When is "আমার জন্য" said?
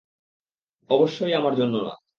1.33-1.75